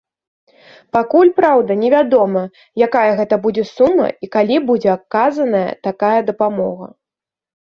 Пакуль, 0.95 1.29
праўда, 1.39 1.71
невядома, 1.81 2.43
якая 2.87 3.11
гэта 3.19 3.35
будзе 3.43 3.63
сума 3.75 4.07
і 4.27 4.31
калі 4.37 4.57
будзе 4.71 4.89
аказаная 4.97 5.69
такая 5.91 6.17
дапамога. 6.33 6.87